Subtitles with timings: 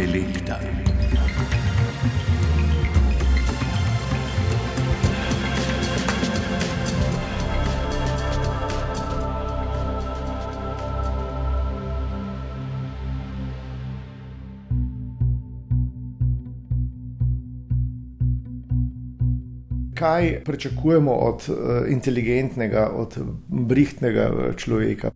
[0.00, 0.56] Intelekta.
[19.94, 21.56] kaj pričakujemo od uh,
[21.88, 25.10] inteligentnega, od brihtnega eh, človeka.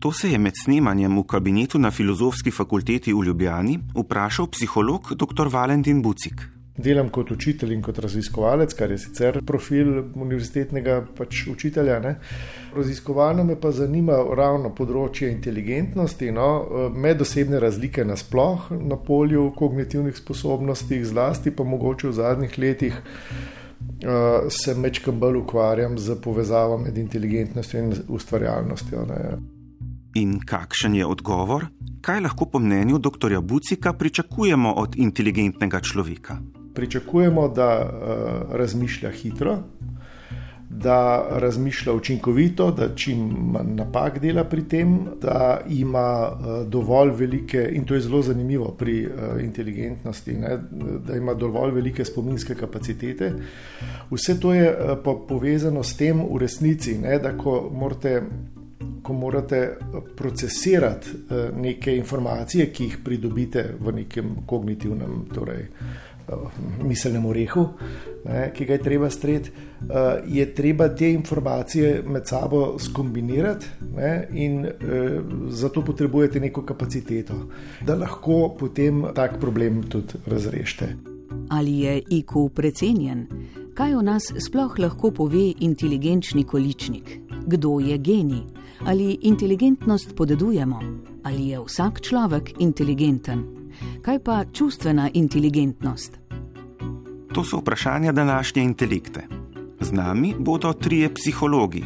[0.00, 5.50] To se je med snemanjem v kabinetu na filozofski fakulteti v Ljubljani vprašal psiholog dr.
[5.52, 6.40] Valentin Bucik.
[6.76, 11.98] Delam kot učitelj in kot raziskovalec, kar je sicer profil univerzitetnega pač učitelja.
[12.00, 12.14] Ne.
[12.72, 16.48] Raziskovalno me pa zanima ravno področje inteligentnosti, no,
[16.96, 24.80] medosebne razlike nasplošno na polju kognitivnih sposobnosti, zlasti pa mogoče v zadnjih letih uh, se
[24.80, 29.08] večkrat bolj ukvarjam z povezavo med inteligentnostjo in ustvarjalnostjo.
[29.12, 29.49] Ne.
[30.14, 31.68] In kakšen je odgovor?
[32.02, 33.40] Kaj lahko po mnenju dr.
[33.40, 36.38] Bucika pričakujemo od inteligentnega človeka?
[36.74, 39.58] Pričakujemo, da uh, razmišlja hitro,
[40.70, 43.18] da razmišlja učinkovito, da čim
[43.52, 48.70] manj napak dela pri tem, da ima eh, dovolj velike, in to je zelo zanimivo
[48.78, 50.58] pri eh, inteligentnosti, ne,
[51.06, 53.32] da ima dovolj velike spominske kapacitete.
[54.10, 58.22] Vse to je pa povezano s tem v resnici, ne, da ko morate.
[59.02, 59.76] Ko morate
[60.16, 61.08] procesirati
[61.56, 65.66] neke informacije, ki jih pridobite v nekem kognitivnem, torej
[66.86, 67.64] miselnem orehu,
[68.24, 69.50] ne, ki ga je treba streti,
[70.28, 74.66] je treba te informacije med sabo skombinirati ne, in
[75.48, 77.34] zato potrebujete neko kapaciteto,
[77.86, 80.94] da lahko potem tak problem tudi razrešite.
[81.50, 83.26] Ali je IQ precenjen?
[83.74, 87.18] Kaj o nas sploh lahko pove inteligenčni količnik?
[87.46, 88.59] Kdo je genij?
[88.86, 90.80] Ali inteligentnost podedujemo?
[91.22, 93.44] Ali je vsak človek inteligenten?
[94.02, 96.18] Kaj pa čustvena inteligentnost?
[97.34, 99.26] To so vprašanja današnje intelekte.
[99.80, 101.84] Z nami bodo trije psihologi: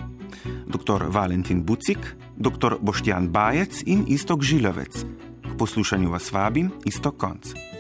[0.66, 1.04] dr.
[1.08, 2.74] Valentin Bucik, dr.
[2.80, 5.04] Boštjan Bajec in Istok Žilavec.
[5.42, 7.73] K poslušanju vas vabim, Istok Konc.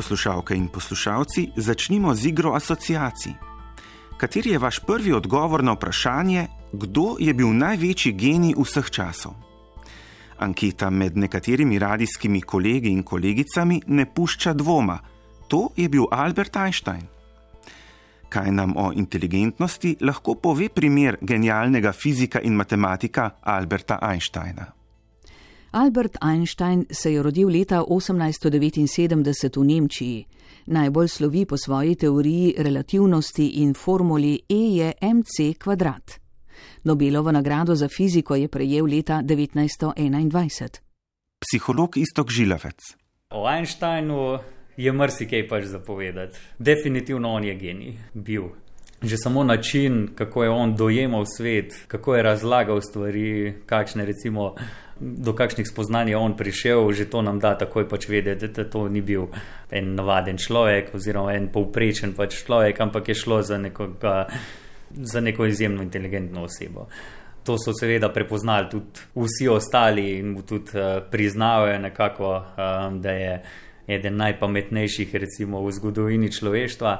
[0.00, 3.32] Poslušalke in poslušalci, začnimo z igro asociacij.
[4.16, 9.36] Kateri je vaš prvi odgovor na vprašanje, kdo je bil največji genij vseh časov?
[10.38, 14.98] Anketa med nekaterimi radijskimi kolegi in kolegicami ne pušča dvoma,
[15.48, 17.04] to je bil Albert Einstein.
[18.28, 24.79] Kaj nam o inteligentnosti lahko pove primer genialnega fizika in matematika Alberta Einsteina?
[25.72, 30.26] Albert Einstein se je rodil leta 1879 v Nemčiji.
[30.66, 36.20] Najbolj slovi po svoji teoriji relativnosti in formuli E je mc kvadrat.
[36.84, 40.68] Nobelovo nagrado za fiziko je prejel leta 1921.
[41.40, 42.80] Psiholog Istok Žilavec.
[43.30, 44.38] O Einsteinu
[44.76, 46.38] je marsikaj pač zapovedati.
[46.58, 48.42] Definitivno on je genij, bil.
[49.02, 54.54] Že samo način, kako je on dojemal svet, kako je razlagal stvari, kakšne recimo
[55.00, 58.88] do kakšnih spoznanj je on prišel, že to nam da takoj pač vedeti, da to
[58.88, 59.32] ni bil
[59.72, 64.28] en navaden človek oziroma en povprečen pač človek, ampak je šlo za, nekoga,
[64.92, 66.86] za neko izjemno inteligentno osebo.
[67.48, 73.16] To so seveda prepoznali tudi vsi ostali in mu tudi uh, priznavajo nekako, um, da
[73.16, 73.42] je
[73.88, 76.92] eden najpametnejših recimo v zgodovini človeštva.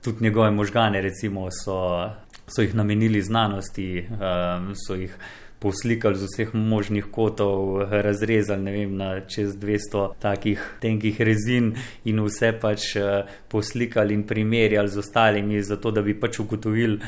[0.00, 2.06] Tudi njegove možgane recimo so,
[2.46, 5.18] so jih namenili znanosti, um, so jih
[5.60, 12.54] poslikali z vseh možnih kotov, razrezali vem, na čez 200 takih tenkih rezin in vse
[12.60, 16.98] pač eh, poslikali in primerjali z ostalimi, zato da bi pač ugotovili,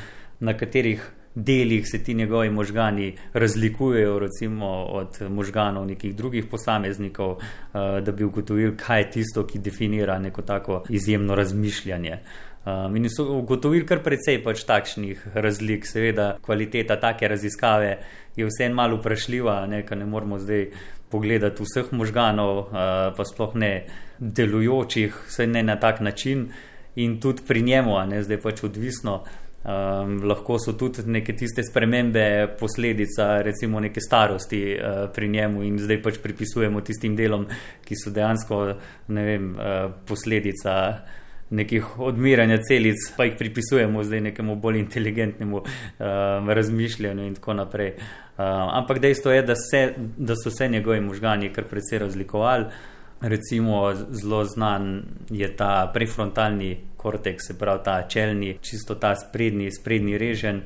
[0.41, 1.01] na katerih
[1.35, 8.25] delih se ti njegovi možgani razlikujejo recimo, od možganov nekih drugih posameznikov, eh, da bi
[8.25, 12.19] ugotovili, kaj je tisto, ki definira neko tako izjemno razmišljanje.
[12.65, 17.97] Um, in so ugotovili kar precej pač takšnih razlik, seveda, kvaliteta take raziskave
[18.39, 20.69] je vseeno malo vprašljiva, ne, ne moramo zdaj
[21.11, 22.77] pogledati vseh možganov, uh,
[23.17, 23.73] pa sploh ne
[24.19, 26.53] delujočih, vse ne na tak način.
[27.03, 29.25] In tudi pri njemu, ne zdaj pač odvisno.
[29.63, 35.79] Um, lahko so tudi neke tiste spremembe posledica, recimo, neke starosti uh, pri njemu, in
[35.79, 37.49] zdaj pač pripisujemo tistim delom,
[37.87, 38.61] ki so dejansko
[39.09, 40.77] vem, uh, posledica
[41.53, 45.67] nekih odmiranja celic, pa jih pripisujemo zdaj nekemu bolj inteligentnemu uh,
[46.49, 47.93] razmišljanju in tako naprej.
[47.93, 48.45] Uh,
[48.79, 49.83] ampak dejstvo je, da, se,
[50.17, 52.65] da so se njegovi možgani kar precej razlikovali.
[53.21, 60.19] Recimo, zelo znan je ta prefrontalni korteks, se pravi ta čelni, čisto ta sprednji, sprednji
[60.19, 60.63] režen.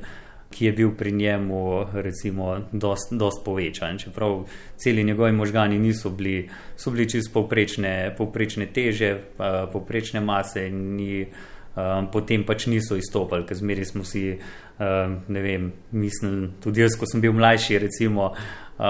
[0.49, 3.97] Ki je bil pri njemu, recimo, dost, dost povečan.
[3.97, 4.45] Čeprav
[4.77, 9.17] celi njegovi možgani niso bili, so bili čisto povprečne, povprečne teže,
[9.73, 11.25] povprečne mase ni,
[11.75, 14.37] um, potem pač niso izstopali, ker zmeri smo si,
[14.79, 18.31] um, ne vem, mislili, tudi jaz, ko sem bil mlajši, recimo.
[18.77, 18.87] Uh,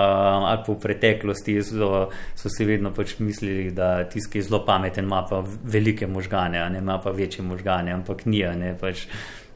[0.51, 4.65] ali pa v preteklosti so, so si vedno pač mislili, da tisti, ki je zelo
[4.67, 8.43] pameten, ima pa velike možgane, ne ima pa večje možgane, ampak ni.
[8.79, 9.07] Pač,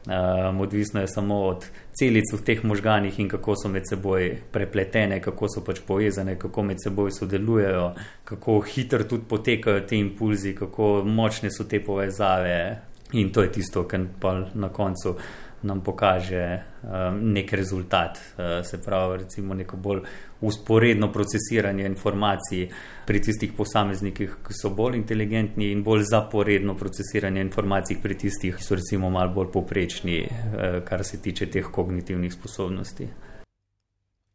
[0.08, 1.66] um, odvisno je samo od
[2.00, 6.64] celic v teh možganih in kako so med seboj prepletene, kako so pač povezane, kako
[6.64, 7.94] med seboj sodelujejo,
[8.24, 12.82] kako hitro tudi potekajo ti impulzi, kako močne so te povezave.
[13.14, 15.18] In to je tisto, kar pa na koncu
[15.64, 20.02] nam pokaže um, nek rezultat, uh, se pravi, recimo neko bolj
[20.42, 22.68] usporedno procesiranje informacij
[23.06, 28.64] pri tistih posameznikih, ki so bolj inteligentni, in bolj zaporedno procesiranje informacij pri tistih, ki
[28.64, 33.08] so recimo malo bolj poprečni, uh, kar se tiče teh kognitivnih sposobnosti.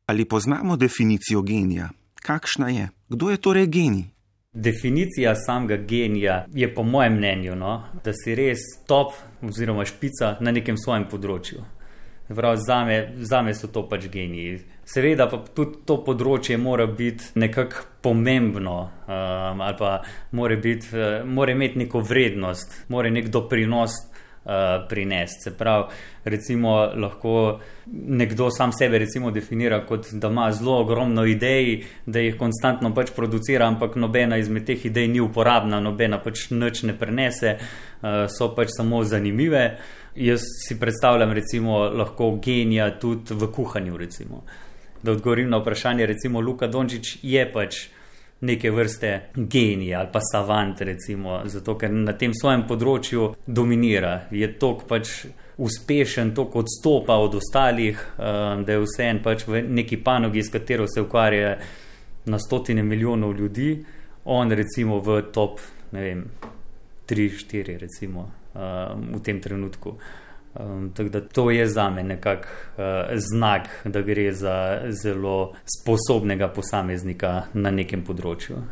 [0.07, 1.89] Ali poznamo definicijo genija?
[2.23, 2.89] Kakšna je?
[3.09, 4.16] Kdo je torej genij?
[4.57, 7.73] Definicija samega genija je, po mojem mnenju, no,
[8.05, 9.13] da si res top
[9.45, 11.61] oziroma špica na nekem svojem področju.
[12.57, 14.63] Za me, za me so to pač geniji.
[14.89, 19.93] Seveda pa tudi to področje mora biti nekako pomembno um, ali pa
[20.33, 24.01] mora, biti, uh, mora imeti neko vrednost, mora nek doprinos
[24.47, 25.43] uh, prinesti.
[25.43, 25.85] Se pravi,
[26.25, 32.39] recimo, lahko nekdo sam sebe recimo, definira kot da ima zelo ogromno idej, da jih
[32.39, 37.57] konstantno pač producira, ampak nobena izmed teh idej ni uporabna, nobena pač nič ne prenese,
[37.59, 39.67] uh, so pač samo zanimive.
[40.17, 43.97] Jaz si predstavljam, recimo, lahko genija tudi v kuhanju.
[43.97, 44.45] Recimo.
[45.03, 47.77] Da odgovorim na vprašanje, recimo Luka Dončić je pač
[48.41, 54.27] neke vrste genij ali pa savant, recimo, zato ker na tem svojem področju dominira.
[54.31, 55.25] Je tok pač
[55.57, 60.53] uspešen, tok odstopa od ostalih, um, da je vse en pač v neki panogi, s
[60.53, 61.57] katero se ukvarja
[62.27, 63.71] na stotine milijonov ljudi,
[64.25, 65.61] on recimo v top,
[65.93, 66.23] ne vem,
[67.07, 69.97] tri, štiri, recimo, um, v tem trenutku.
[70.61, 72.83] Um, tako da to je za me nekako uh,
[73.33, 78.63] znak, da gre za zelo sposobnega posameznika na nekem področju.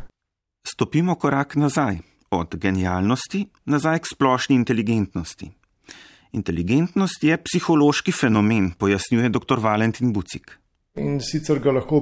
[0.64, 1.98] Stopimo korak nazaj,
[2.30, 5.50] od genialnosti nazaj k splošni inteligentnosti.
[6.32, 9.60] Inteligentnost je psihološki fenomen, pojasnjuje dr.
[9.60, 10.63] Valentin Bucik.
[10.96, 11.98] In sicer ga lahko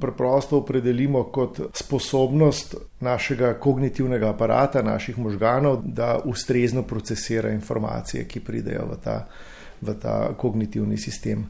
[0.00, 8.84] preprosto opredelimo kot sposobnost našega kognitivnega aparata, naših možganov, da ustrezno procesira informacije, ki pridejo
[8.92, 9.16] v ta,
[9.80, 11.42] v ta kognitivni sistem.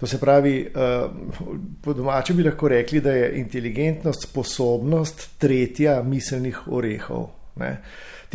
[0.00, 1.06] To se pravi, eh,
[1.82, 7.28] po domače bi lahko rekli, da je inteligentnost sposobnost tretja miselnih orehov.
[7.56, 7.76] Ne?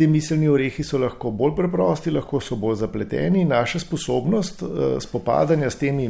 [0.00, 3.42] Ti miselni orehi so lahko bolj preprosti, lahko so bolj zapleteni.
[3.44, 6.06] Naša sposobnost uh, spopadanja s temi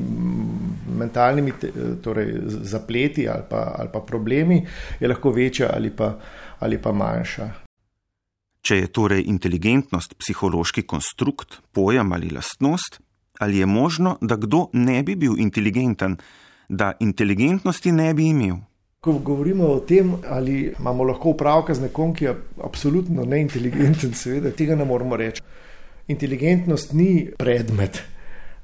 [0.99, 2.37] mentalnimi te, torej,
[2.71, 4.61] zapleti ali pa, ali pa problemi
[5.01, 6.13] je lahko večja ali pa,
[6.63, 7.49] ali pa manjša.
[8.63, 13.01] Če je torej inteligentnost psihološki konstrukt, pojem ali lastnost,
[13.43, 16.17] ali je možno, da kdo ne bi bil inteligenten,
[16.69, 18.61] da inteligentnosti ne bi imel?
[19.01, 24.51] Ko govorimo o tem, ali imamo lahko upravka z nekom, ki je absolutno neinteligenten, seveda
[24.53, 25.41] tega ne moramo reči.
[26.13, 28.03] Inteligentnost ni predmet.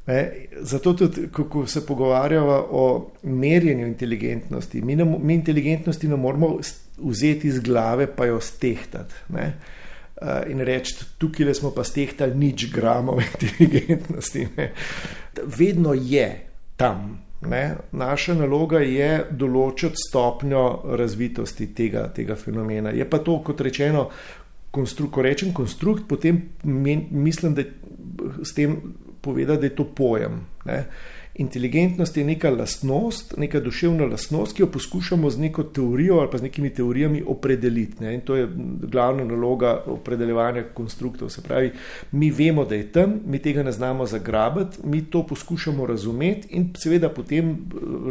[0.07, 0.19] Ne?
[0.61, 2.85] Zato tudi, ko se pogovarjamo o
[3.23, 6.59] merjenju inteligentnosti, mi, ne, mi inteligentnosti ne moramo
[6.99, 9.15] vzeti iz glave, pa jo stehtati.
[9.33, 9.53] Ne?
[10.21, 14.49] Uh, in reči, tukaj smo pa stehtali nič gramov inteligentnosti.
[14.57, 14.73] Ne?
[15.59, 16.29] Vedno je
[16.77, 17.77] tam, Ne?
[17.93, 20.63] Naša naloga je določiti stopnjo
[20.97, 22.95] razvitosti tega, tega fenomena.
[22.97, 24.09] Je pa to, kot rečeno,
[24.73, 27.65] konstrukt, ko rečem konstrukt, potem men, mislim, da
[28.43, 28.79] s tem
[29.21, 30.41] povedati, da je to pojem.
[30.65, 30.81] Ne?
[31.39, 36.39] Inteligentnost je neka lastnost, neka duševna lastnost, ki jo poskušamo z neko teorijo ali pa
[36.39, 38.05] z nekimi teorijami opredeliti.
[38.05, 38.15] Ne?
[38.15, 38.49] In to je
[38.93, 41.29] glavna naloga opredeljevanja konstruktov.
[41.29, 41.73] Se pravi,
[42.13, 46.73] mi vemo, da je tam, mi tega ne znamo zagrabiti, mi to poskušamo razumeti in
[46.79, 47.57] seveda potem eh,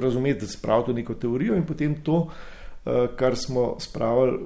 [0.02, 2.30] razumeti, da spravimo neko teorijo in potem to,
[2.86, 4.40] eh, kar smo spravili,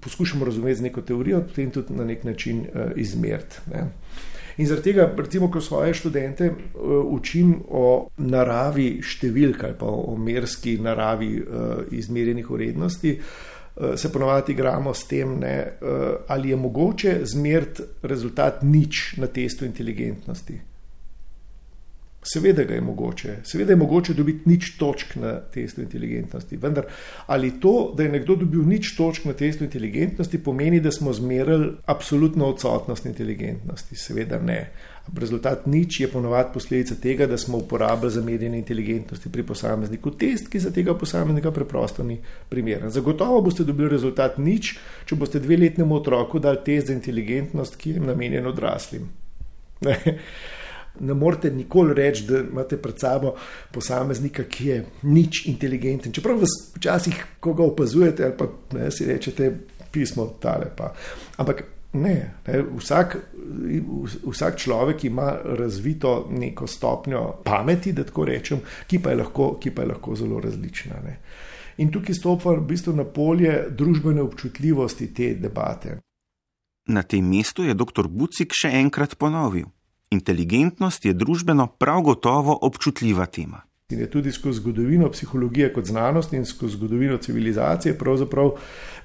[0.00, 3.56] poskušamo razumeti z neko teorijo, potem tudi na nek način eh, izmeriti.
[4.56, 6.56] In zaradi tega, recimo, ko svoje študente uh,
[7.12, 14.54] učim o naravi številk ali pa o merski naravi uh, izmerjenih vrednosti, uh, se ponovadi
[14.56, 15.56] igramo s tem, ne,
[16.32, 20.56] ali je mogoče zmeriti rezultat nič na testu inteligentnosti.
[22.26, 26.56] Seveda ga je mogoče, seveda je mogoče dobiti nič točk na testu inteligentnosti.
[26.56, 26.84] Vendar
[27.26, 31.70] ali to, da je nekdo dobil nič točk na testu inteligentnosti, pomeni, da smo zmerali
[31.86, 33.96] absolutno odsotnost inteligentnosti?
[33.96, 34.72] Seveda ne.
[35.14, 40.48] Rezultat nič je ponovadi posledica tega, da smo uporabili za merjenje inteligentnosti pri posamezniku test,
[40.50, 42.18] ki za tega posameznika preprosto ni
[42.48, 42.90] primeren.
[42.90, 44.74] Zagotovo boste dobili rezultat nič,
[45.06, 49.06] če boste dveletnemu otroku dali test za inteligentnost, ki je namenjen odraslim.
[51.00, 53.34] Ne morete nikoli reči, da imate pred sabo
[53.72, 56.12] posameznika, ki je nič inteligenten.
[56.12, 58.48] Čeprav vas včasih, ko ga opazujete, ali pa
[58.78, 59.50] ne, si rečete,
[59.92, 60.70] pismo tale.
[60.76, 60.92] Pa.
[61.36, 61.62] Ampak
[61.92, 63.16] ne, ne vsak,
[64.26, 69.82] vsak človek ima razvito neko stopnjo pameti, da tako rečem, ki pa je lahko, pa
[69.82, 71.00] je lahko zelo različna.
[71.04, 71.20] Ne.
[71.76, 76.00] In tukaj stopam v bistvu na polje družbene občutljivosti te debate.
[76.86, 78.08] Na tem mestu je dr.
[78.08, 79.66] Bucik še enkrat ponovil.
[80.10, 83.62] Inteligentnost je družbeno prav gotovo občutljiva tema.
[83.90, 88.50] In je tudi skozi zgodovino psihologije kot znanost in skozi zgodovino civilizacije pravzaprav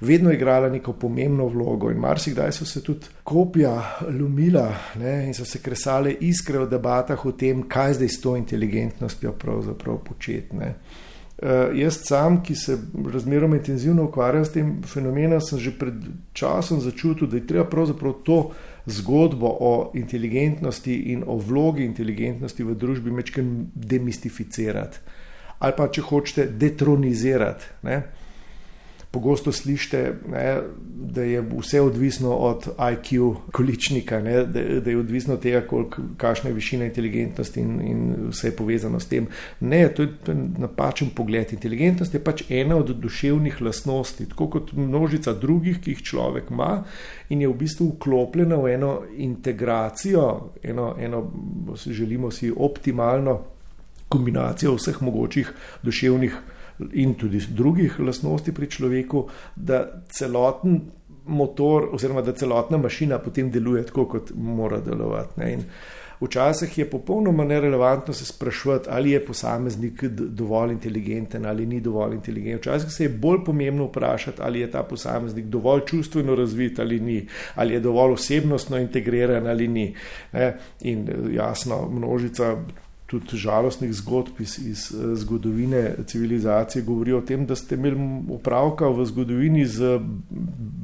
[0.00, 1.90] vedno igrala neko pomembno vlogo.
[1.90, 7.26] In marsikdaj so se tudi kopija lumila ne, in so se kresale iskre v debatah
[7.26, 10.56] o tem, kaj zdaj s to inteligentnostjo pravzaprav početi.
[10.56, 12.78] Uh, jaz sam, ki se
[13.12, 15.94] razmeroma intenzivno ukvarjam s tem fenomenom, sem že pred
[16.32, 18.50] časom začutil, da je treba pravzaprav to
[18.86, 24.98] zgodbo o inteligentnosti in o vlogi inteligentnosti v družbi mečken demistificirati
[25.62, 27.68] ali pa, če hočete, detronizirati.
[27.86, 28.00] Ne?
[29.12, 30.60] Pogosto slišite, ne,
[31.12, 35.62] da je vse odvisno od IQ količnika, ne, da, da je odvisno od tega,
[36.16, 39.26] kakšna je višina inteligentnosti in, in vse je povezano s tem.
[39.60, 40.08] Ne, to je
[40.58, 41.52] napačen pogled.
[41.52, 46.84] Inteligentnost je pač ena od duševnih lastnosti, tako kot množica drugih, ki jih človek ima
[47.28, 51.26] in je v bistvu vklopljena v eno integracijo, eno, eno
[51.86, 53.40] želimo si optimalno
[54.08, 55.52] kombinacijo vseh mogočih
[55.82, 56.36] duševnih
[56.92, 60.80] in tudi drugih lastnosti pri človeku, da celoten
[61.26, 65.40] motor oziroma da celotna mašina potem deluje tako, kot mora delovati.
[65.40, 65.52] Ne?
[65.52, 65.64] In
[66.22, 72.60] Včasih je popolnoma nerelevantno se sprašovati, ali je posameznik dovolj inteligenten ali ni dovolj inteligenten.
[72.60, 77.26] Včasih se je bolj pomembno vprašati, ali je ta posameznik dovolj čustveno razvit ali ni,
[77.54, 79.94] ali je dovolj osebnostno integriran ali ni.
[80.80, 82.56] In jasno, množica
[83.12, 87.96] tudi žalostnih zgodb iz, iz eh, zgodovine civilizacije govorijo o tem, da ste imeli
[88.28, 89.98] upravka v zgodovini z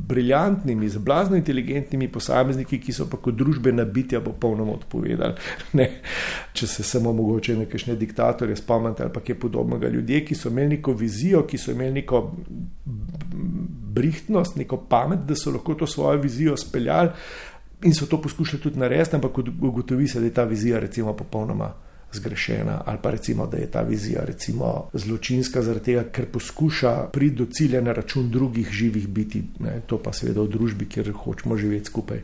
[0.09, 5.35] briljantnimi, z blazno inteligentnimi posamezniki, ki so pa kot družbena bitja popolnoma odpovedali.
[5.79, 5.89] Ne?
[6.53, 9.89] Če se samo mogoče nekajšne diktatorje spomnite ali pa kaj podobnega.
[9.89, 12.23] Ljudje, ki so imeli neko vizijo, ki so imeli neko
[13.99, 17.11] brihtnost, neko pamet, da so lahko to svojo vizijo speljali.
[17.83, 21.73] In so to poskušali tudi narediti, ampak ugotovi se, da je ta vizija, recimo, popolnoma
[22.13, 27.37] zgrešena, ali pa recimo, da je ta vizija recimo, zločinska, zaradi tega, ker poskuša priti
[27.37, 29.43] do cilja na račun drugih živih biti.
[29.59, 29.81] Ne?
[29.87, 32.23] To pa seveda v družbi, kjer hočemo živeti skupaj.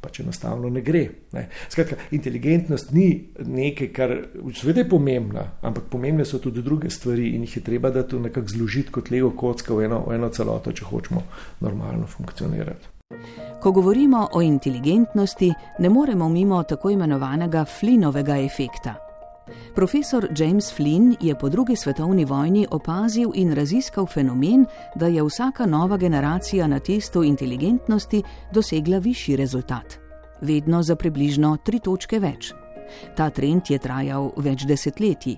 [0.00, 1.02] Pač enostavno ne gre.
[1.32, 1.48] Ne.
[1.68, 4.14] Skratka, inteligentnost ni nekaj, kar
[4.56, 8.20] seveda je pomembna, ampak pomembne so tudi druge stvari in jih je treba da tu
[8.20, 11.22] nekako zložiti kot lego kocka v eno, v eno celoto, če hočemo
[11.60, 12.96] normalno funkcionirati.
[13.60, 19.09] Ko govorimo o inteligentnosti, ne moremo mimo tako imenovanega Flinovega efekta.
[19.74, 25.66] Profesor James Flynn je po drugi svetovni vojni opazil in raziskal fenomen, da je vsaka
[25.66, 29.98] nova generacija na testu inteligentnosti dosegla višji rezultat.
[30.40, 32.52] Vedno za približno tri točke več.
[33.16, 35.36] Ta trend je trajal več desetletij.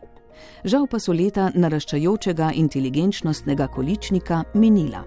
[0.64, 5.04] Žal pa so leta naraščajočega inteligenčnostnega količnika minila.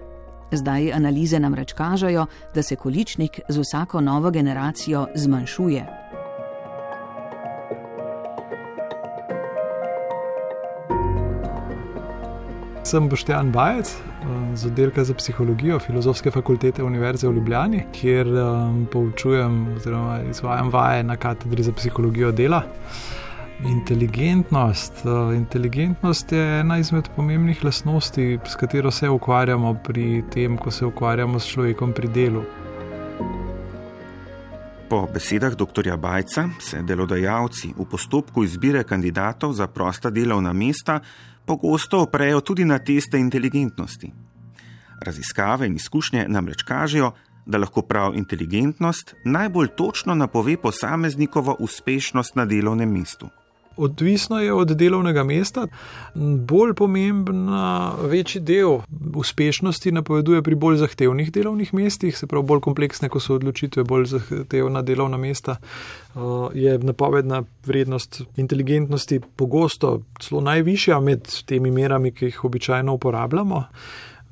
[0.52, 5.86] Zdaj analize namreč kažejo, da se količnik z vsako novo generacijo zmanjšuje.
[12.86, 18.86] Sem Boštjan Bajec eh, z oddelka za psihologijo Filozofske fakultete Univerze v Ljubljani, kjer um,
[18.92, 22.62] poučujem oziroma izvajam vaje na katedri za psihologijo dela.
[23.66, 25.02] Inteligentnost.
[25.04, 30.86] Uh, inteligentnost je ena izmed pomembnih lastnosti, s katero se ukvarjamo pri tem, ko se
[30.86, 32.44] ukvarjamo s človekom pri delu.
[34.88, 35.96] Po besedah dr.
[35.98, 41.00] Bajca se delodajalci v postopku izbire kandidatov za prosta delovna mesta
[41.46, 44.12] pogosto oprejo tudi na teste inteligentnosti.
[45.00, 47.12] Raziskave in izkušnje namreč kažejo,
[47.46, 53.28] da lahko prav inteligentnost najbolj točno napove posameznikovo uspešnost na delovnem mestu.
[53.76, 55.66] Odvisno je od delovnega mesta.
[56.14, 58.78] Bolj pomembna, večji del
[59.14, 64.06] uspešnosti napoveduje pri bolj zahtevnih delovnih mestih, se pravi bolj kompleksne, ko so odločitve, bolj
[64.14, 65.56] zahtevna delovna mesta.
[65.60, 66.18] Eh,
[66.54, 73.64] je napovedna vrednost inteligentnosti pogosto celo najvišja med temi merami, ki jih običajno uporabljamo.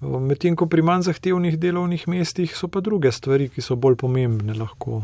[0.00, 4.56] Medtem ko pri manj zahtevnih delovnih mestih so pa druge stvari, ki so bolj pomembne.
[4.58, 5.02] Lahko,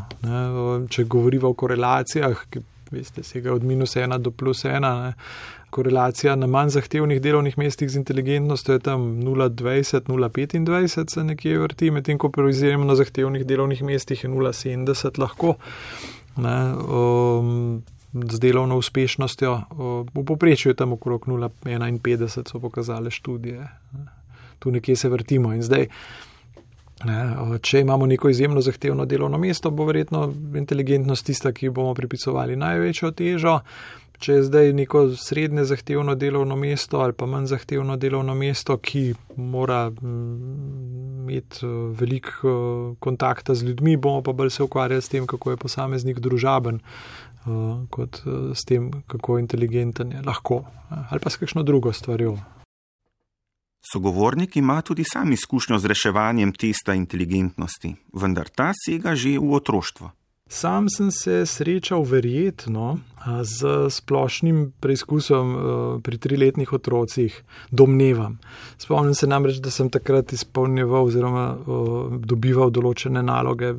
[0.88, 5.12] Če govorimo o korelacijah, ki veste, se ga od minus ena do plus ena, ne?
[5.70, 11.90] korelacija na manj zahtevnih delovnih mestih z inteligentnostjo je tam 0,20, 0,25 se nekje vrti,
[11.90, 15.54] medtem ko pri izjemno zahtevnih delovnih mestih je 0,70 lahko.
[16.36, 16.74] Ne?
[16.74, 19.52] Um, Z delovno uspešnostjo,
[20.14, 23.68] v povprečju je tam okrog 0,51, so pokazale študije.
[24.58, 25.52] Tu nekje se vrtimo.
[25.54, 25.86] In zdaj,
[27.04, 30.26] ne, če imamo neko izjemno zahtevno delovno mesto, bo verjetno
[30.56, 33.60] inteligentnost tista, ki bomo pripisovali največjo težo.
[34.20, 39.14] Če je zdaj neko srednje zahtevno delovno mesto ali pa manj zahtevno delovno mesto, ki
[39.36, 41.66] mora mm, imeti
[41.96, 42.52] veliko
[43.00, 46.80] kontakta z ljudmi, bomo pa bolj se ukvarjali s tem, kako je posameznik družaben,
[47.90, 48.20] kot
[48.54, 52.36] s tem, kako inteligenten je lahko ali pa s kakšno drugo stvarjo.
[53.80, 60.10] Sogovornik ima tudi sam izkušnjo z reševanjem testa inteligentnosti, vendar ta sega že v otroštvo.
[60.50, 62.98] Sam sem se srečal verjetno
[63.42, 65.54] z splošnim preizkusom
[66.02, 68.38] pri triletnih otrocih, domnevam.
[68.78, 71.44] Spomnim se namreč, da sem takrat izpolnjeval oziroma
[72.18, 73.76] dobival določene naloge,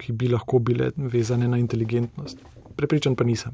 [0.00, 2.40] ki bi lahko bile vezane na inteligentnost.
[2.80, 3.52] Prepričan pa nisem.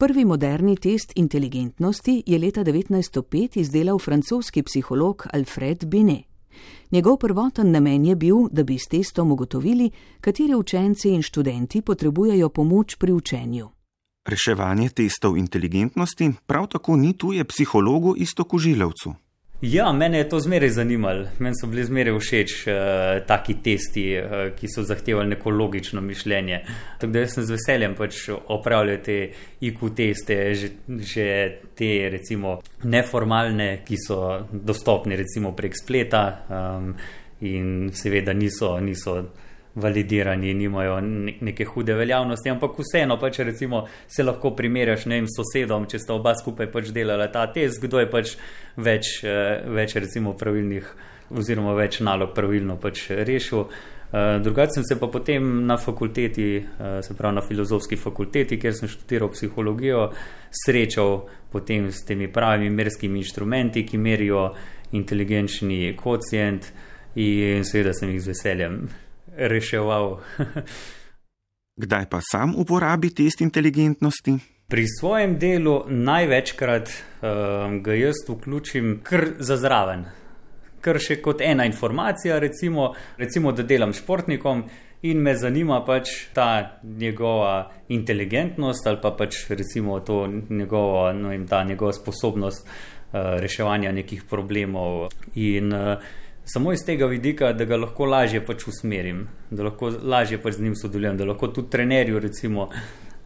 [0.00, 6.24] Prvi moderni test inteligentnosti je leta 1905 izdelal francoski psiholog Alfred Binet.
[6.90, 9.90] Njegov prvoten namen je bil, da bi s testom ugotovili,
[10.20, 13.68] kateri učenci in študenti potrebujejo pomoč pri učenju.
[14.28, 19.14] Reševanje testov inteligentnosti prav tako ni tuje psihologu istoku žilavcu.
[19.60, 21.24] Ja, mene je to zmeraj zanimalo.
[21.38, 22.74] Meni so bili zmeraj všeč uh,
[23.26, 26.60] taki testi, uh, ki so zahtevali neko logično mišljenje.
[26.98, 29.16] Tako da sem z veseljem pač opravljal te
[29.60, 30.70] IQ teste, že,
[31.02, 31.26] že
[31.74, 34.20] te recimo neformalne, ki so
[34.52, 36.94] dostopni recimo prek spleta um,
[37.40, 38.76] in seveda niso.
[38.80, 39.24] niso
[39.82, 45.86] validirani, nimajo neke hude veljavnosti, ampak vseeno pač recimo se lahko primerjaš ne vem sosedom,
[45.90, 48.34] če sta oba skupaj pač delala ta test, kdo je pač
[48.76, 50.90] več, eh, več recimo pravilnih
[51.30, 53.68] oziroma več nalog pravilno pač rešil.
[54.08, 58.72] Uh, drugače sem se pa potem na fakulteti, uh, se pravi na filozofski fakulteti, kjer
[58.72, 60.06] sem študiral psihologijo,
[60.64, 64.46] srečal potem s temi pravimi merskimi inštrumenti, ki merijo
[64.96, 66.70] inteligenčni kocijent
[67.20, 68.80] in seveda sem jih z veseljem
[69.38, 70.18] reševal.
[71.82, 74.34] Kdaj pa sam uporabi test inteligentnosti?
[74.68, 80.04] Pri svojem delu največkrat um, ga jaz vključim kar za zraven.
[80.82, 84.64] Kar še kot ena informacija, recimo, recimo, da delam športnikom
[85.06, 91.46] in me zanima pač ta njegova inteligentnost ali pa pač recimo to njegovo, no in
[91.46, 95.08] ta njegova sposobnost uh, reševanja nekih problemov.
[95.34, 100.40] In, uh, samo iz tega vidika, da ga lahko lažje pač usmerim, da lahko lažje
[100.42, 102.68] pač z njim sodelujem, da lahko tudi trenerju recimo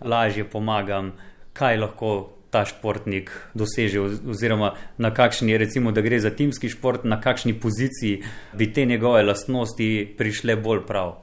[0.01, 1.13] lažje pomagam,
[1.53, 2.13] kaj lahko
[2.53, 7.55] ta športnik doseže oziroma na kakšni je recimo, da gre za timski šport, na kakšni
[7.61, 11.15] poziciji bi te njegove lastnosti prišle bolj prav.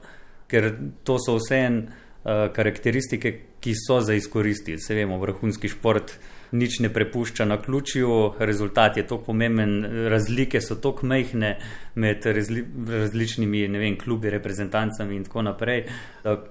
[0.50, 0.72] Ker
[1.06, 4.80] to so vse en uh, karakteristike, ki so za izkoristiti.
[4.82, 6.16] Se vemo, vrhunski šport
[6.52, 11.56] nič ne prepušča na ključju, rezultat je tako pomemben, razlike so tako mehne
[11.94, 15.84] med razli, različnimi vem, klubi, reprezentancami in tako naprej.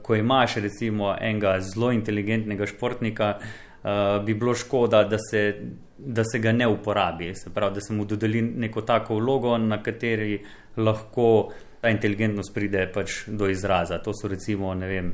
[0.01, 5.55] Ko imaš recimo enega zelo inteligentnega športnika, uh, bi bilo škoda, da se,
[5.97, 9.83] da se ga ne uporabi, se pravi, da se mu dodeli neko tako vlogo, na
[9.83, 10.43] kateri
[10.77, 13.97] lahko ta inteligentnost pride pač do izraza.
[14.03, 15.13] To so recimo, ne vem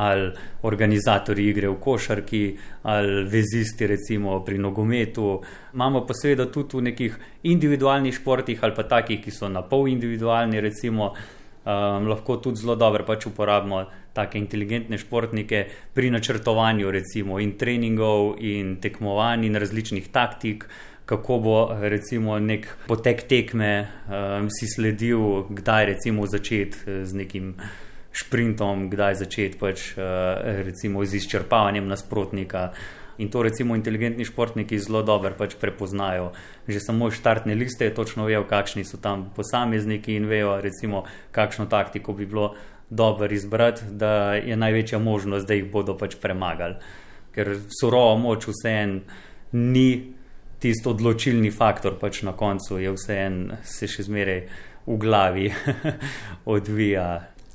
[0.00, 0.30] ali
[0.62, 2.42] organizatori igre v košarki,
[2.82, 5.40] ali vezisti, recimo pri nogometu.
[5.74, 9.88] Imamo pa seveda tudi v nekih individualnih športih, ali pa takih, ki so na pol
[9.92, 11.14] individualni, recimo.
[11.60, 13.82] Um, lahko tudi zelo dobro pač uporabimo
[14.16, 15.58] take inteligentne športnike
[15.92, 20.64] pri načrtovanju, recimo, in treningov, in tekmovanj, in različnih taktik,
[21.04, 23.72] kako bo recimo nek potek tekme
[24.08, 27.52] um, si sledil, kdaj recimo začeti eh, z nekim
[28.12, 32.70] sprintom, kdaj začeti pač, uh, recimo, z izčrpavanjem nasprotnika.
[33.20, 36.32] In to recimo inteligentni športniki zelo dobro pač prepoznajo.
[36.64, 42.16] Že samo štartne liste točno vejo, kakšni so tam posamezniki in vejo, recimo, kakšno taktiko
[42.16, 42.54] bi bilo
[42.90, 46.74] dobro izbrati, da je največja možnost, da jih bodo pač premagali.
[47.30, 49.00] ker surova moč vseeno
[49.52, 50.12] ni
[50.58, 54.40] tisti odločilni faktor, pač na koncu je vseeno se še zmeraj
[54.86, 55.46] v glavi
[56.56, 57.06] odvija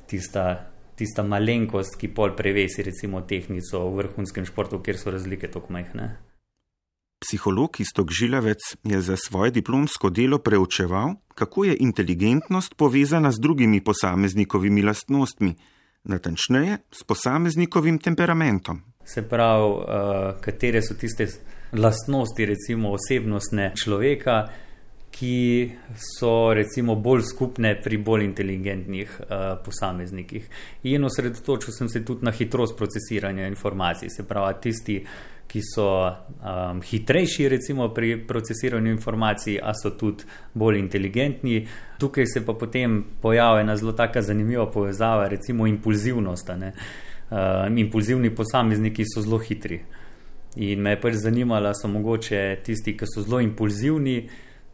[0.07, 5.73] tista, tista malenkost, ki pol prevesi recimo tehnico v vrhunskem športu, kjer so razlike tako
[5.73, 6.15] majhne.
[7.25, 13.81] Psiholog Istok Žilavec je za svoje diplomsko delo preučeval, kako je inteligentnost povezana z drugimi
[13.81, 15.55] posameznikovimi lastnostmi,
[16.03, 18.81] natančneje s posameznikovim temperamentom.
[19.05, 19.81] Se pravi, uh,
[20.41, 21.27] katere so tiste
[21.73, 24.45] lastnosti, recimo osebnostne človeka,
[25.15, 30.49] ki so recimo bolj skupne pri bolj inteligentnih uh, posameznikih.
[30.91, 34.97] In osredotočil sem se tudi na hitrost procesiranja informacij, se pravi, tisti,
[35.47, 41.67] ki so um, hitrejši recimo pri procesiranju informacij, a so tudi bolj inteligentni.
[41.99, 46.49] Tukaj se pa potem pojavlja ena zelo taka zanimiva povezava, recimo impulzivnost.
[46.49, 49.79] Uh, impulzivni posamezniki so zelo hitri.
[50.55, 54.17] In me je pač zanimalo, so mogoče tisti, ki so zelo impulzivni,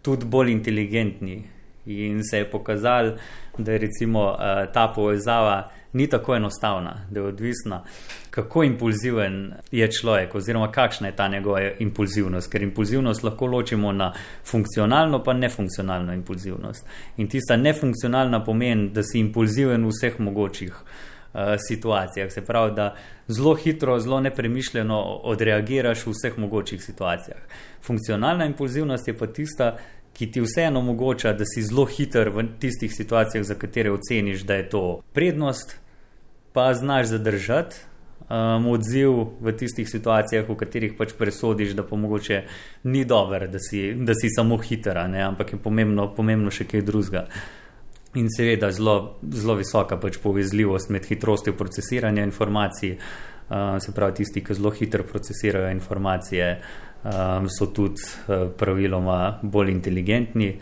[0.02, 1.44] tudi bolj inteligentni.
[1.86, 3.12] In se je pokazalo,
[3.58, 4.38] da je recimo, uh,
[4.74, 7.84] ta povezava ni tako enostavna, da je odvisna,
[8.30, 12.52] kako impulziven je človek, oziroma kakšna je ta njegova impulzivnost.
[12.52, 14.14] Ker impulzivnost lahko ločimo na
[14.46, 16.86] funkcionalno, pa nefunkcionalno impulzivnost.
[17.18, 20.88] In tista nefunkcionalna pomeni, da si impulziven v vseh mogočih uh,
[21.34, 22.32] Eh, situacijah.
[22.32, 22.96] Se pravi, da
[23.28, 27.38] zelo hitro, zelo nepremišljeno odreagiraš v vseh mogočih situacijah.
[27.84, 29.76] Funkcionalna impulzivnost je pa tista,
[30.14, 34.60] ki ti vseeno omogoča, da si zelo hiter v tistih situacijah, za katere oceniš, da
[34.60, 35.78] je to prednost,
[36.54, 37.88] pa znaš zadržati.
[38.32, 39.12] Um, odziv
[39.44, 42.38] v tistih situacijah, v katerih pač presodiš, da pa mogoče
[42.84, 43.60] ni dobro, da,
[43.96, 47.26] da si samo hiter, ampak je pomembno, pomembno še kaj drugega.
[48.14, 52.98] In seveda zelo, zelo visoka pač povezljivost med hitrostjo procesiranja informacij.
[53.52, 56.46] Uh, se pravi, tisti, ki zelo hitro procesirajo informacije,
[57.04, 60.54] um, so tudi uh, praviloma bolj inteligentni.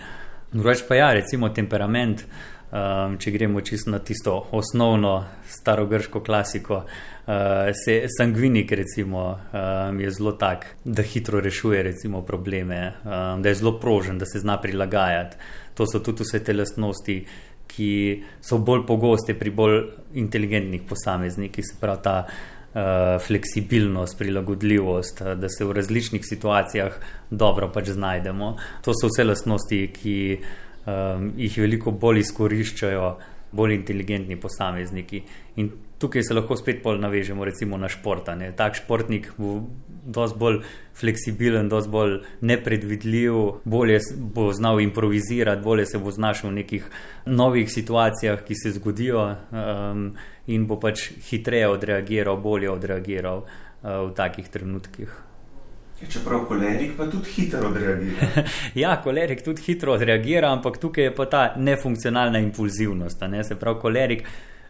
[0.49, 2.23] Drugač pa ja, recimo temperament,
[2.71, 7.33] um, če gremo čisto na tisto osnovno starogrško klasiko, uh,
[7.85, 13.55] se sangvinik recimo, um, je zelo tak, da hitro rešuje recimo, probleme, um, da je
[13.55, 15.37] zelo prožen, da se zna prilagajati
[15.79, 17.15] to so tudi vse te lastnosti,
[17.69, 17.91] ki
[18.43, 19.77] so bolj pogoste pri bolj
[20.19, 22.81] inteligentnih posameznikih, se pravi ta uh,
[23.23, 26.97] fleksibilnost, prilagodljivost, da se v različnih situacijah
[27.29, 28.55] dobro pač znajdemo.
[28.83, 30.17] To so vse lastnosti, ki
[30.89, 33.11] um, jih veliko bolj izkoriščajo
[33.51, 35.21] bolj inteligentni posamezniki.
[35.55, 38.29] In tukaj se lahko spet bolj navežemo recimo na šport.
[38.55, 39.59] Tak športnik bo
[40.05, 40.59] dosti bolj
[40.99, 46.89] fleksibilen, dosti bolj nepredvidljiv, bolje bo znal improvizirati, bolje se bo znašel v nekih
[47.25, 50.11] novih situacijah, ki se zgodijo um,
[50.47, 55.28] in bo pač hitreje odreagiral, bolje odreagiral uh, v takih trenutkih.
[56.01, 58.27] Ja, čeprav kolerik pa tudi hitro odreagira.
[58.83, 63.21] ja, kolerik tudi hitro odreagira, ampak tukaj je pa ta nefunkcionalna impulzivnost.
[63.27, 63.43] Ne?
[63.43, 64.23] Se pravi, kolerik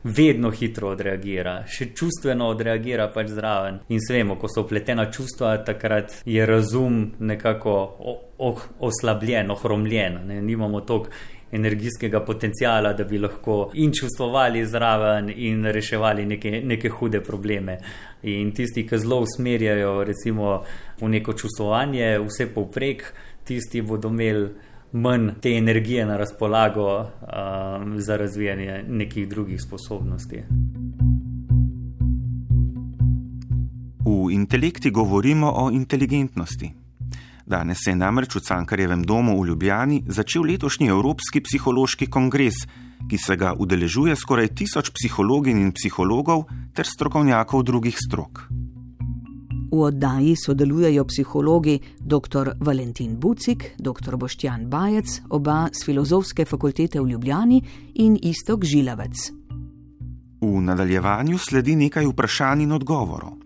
[0.04, 3.82] vedno hitro odreagira, še čustveno odreagira pač zraven.
[3.94, 7.76] In vemo, ko so upletena čustva, takrat je razum nekako
[8.80, 10.22] oslabljen, ohromljen.
[10.28, 10.42] Ne?
[10.42, 11.12] Nimamo toliko
[11.52, 17.78] energijskega potencijala, da bi lahko in čustvovali zraven in reševali neke, neke hude probleme.
[18.24, 20.64] In tisti, ki zelo usmerjajo recimo
[21.00, 23.14] v neko čustvovanje, vse povprek,
[23.48, 24.50] tisti bodo imeli
[24.92, 30.44] manj te energije na razpolago um, za razvijanje nekih drugih sposobnosti.
[34.06, 36.79] V intelekti govorimo o inteligentnosti.
[37.50, 42.54] Danes se je namreč v Cankarjevem domu v Ljubljani začel letošnji Evropski psihološki kongres,
[43.10, 46.44] ki se ga udeležuje skoraj tisoč psihologin in psihologov
[46.78, 48.44] ter strokovnjakov drugih strok.
[49.72, 52.52] V oddaji sodelujejo psihologi dr.
[52.62, 54.18] Valentin Bucik, dr.
[54.18, 57.62] Boštjan Bajec, oba z Filozofske fakultete v Ljubljani
[57.96, 59.32] in Istok Žilavec.
[60.42, 63.42] V nadaljevanju sledi nekaj vprašanj in odgovorov.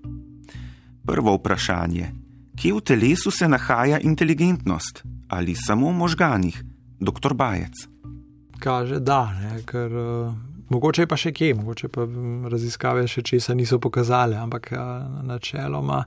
[1.08, 2.23] Prvo vprašanje:
[2.56, 6.64] kje v telesu se nahaja inteligentnost ali samo v možganih,
[7.00, 7.34] dr.
[7.34, 7.88] Bajec?
[8.60, 10.34] Kaže, da, ne, ker uh,
[10.70, 12.06] mogoče pa še kje, mogoče pa
[12.52, 16.04] raziskave še česa niso pokazale, ampak uh, načeloma,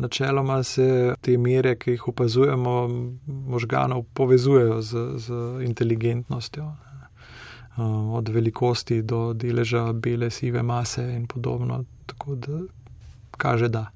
[0.00, 2.76] načeloma se te mere, ki jih opazujemo,
[3.26, 6.70] možganov povezujejo z, z inteligentnostjo.
[7.76, 11.84] Uh, od velikosti do deleža bele sive mase in podobno.
[12.06, 12.62] Tako da
[13.36, 13.90] kaže, da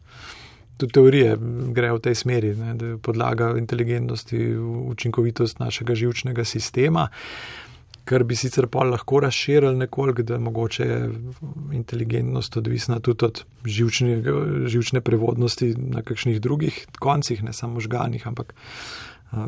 [0.77, 1.37] tudi teorije
[1.77, 4.57] grejo v tej smeri, ne, da je podlaga inteligentnosti
[4.95, 7.09] učinkovitost našega živčnega sistema.
[8.05, 11.11] kar bi sicer pa lahko razširili nekoliko, da mogoče je
[11.73, 14.23] inteligentnost odvisna tudi od živčne,
[14.67, 18.55] živčne prevodnosti na kakšnih drugih koncih, ne samo možganih, ampak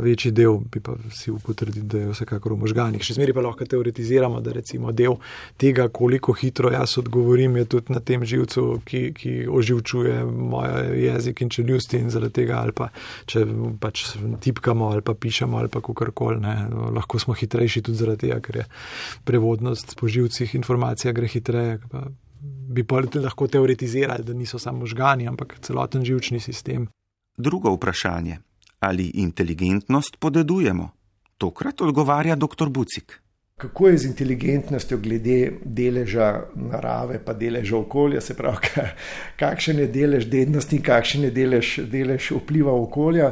[0.00, 3.04] večji del bi pa si upotrdil, da je vsekakor v možganjih.
[3.04, 5.18] Še zmeraj pa lahko teoretiziramo, da recimo del
[5.60, 11.42] tega, koliko hitro jaz odgovorim, je tudi na tem živcu, ki, ki oživčuje moj jezik
[11.44, 12.90] in čeljusti in zaradi tega, ali pa
[13.26, 13.44] če
[13.80, 14.06] pač
[14.42, 16.40] tipkamo ali pa pišemo ali pa kakorkoli,
[16.96, 18.66] lahko smo hitrejši tudi zaradi tega, ker je
[19.24, 21.78] prevodnost po živcih informacija gre hitreje.
[22.66, 26.88] Bi pa lahko teoretizirali, da niso samo možgani, ampak celoten živčni sistem.
[27.36, 28.38] Drugo vprašanje
[28.86, 30.90] ali inteligentnost podedujemo?
[31.38, 32.68] Tokrat odgovarja dr.
[32.68, 33.20] Bucik.
[33.56, 38.68] Kako je z inteligentnostjo glede deleža narave, pa deleža okolja, se pravi,
[39.42, 43.30] kakšen je delež dednosti kakšen je delež, delež vpliva okolja.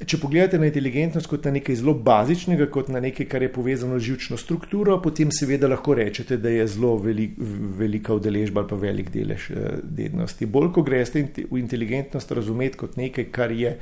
[0.00, 3.98] Če pogledate na inteligentnost kot na nekaj zelo bazičnega, kot na nekaj, kar je povezano
[4.00, 7.36] z živčno strukturo, potem seveda lahko rečete, da je zelo velik,
[7.78, 10.48] velika udeležba ali pa velik delež eh, dednosti.
[10.50, 13.76] Bolj, ko greste v inteligentnost razumeti kot nekaj, kar je